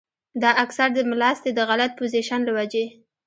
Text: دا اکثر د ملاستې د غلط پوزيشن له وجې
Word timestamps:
دا 0.41 0.51
اکثر 0.63 0.87
د 0.93 0.99
ملاستې 1.11 1.49
د 1.55 1.59
غلط 1.69 1.91
پوزيشن 1.99 2.39
له 2.45 2.51
وجې 2.57 2.85